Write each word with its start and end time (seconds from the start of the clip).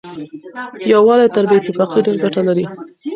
يووالی 0.91 1.27
تر 1.35 1.43
بې 1.49 1.55
اتفاقۍ 1.59 1.99
ډېره 2.05 2.21
ګټه 2.23 2.41
لري. 2.47 2.65